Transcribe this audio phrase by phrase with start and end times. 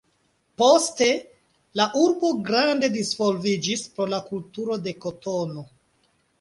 [0.61, 1.09] Poste,
[1.81, 5.71] la urbo grande disvolviĝis pro la kulturo de kotono.